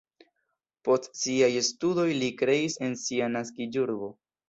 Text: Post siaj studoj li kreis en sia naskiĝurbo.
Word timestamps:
Post 0.89 1.11
siaj 1.25 1.51
studoj 1.69 2.09
li 2.25 2.33
kreis 2.43 2.83
en 2.89 3.01
sia 3.07 3.33
naskiĝurbo. 3.39 4.15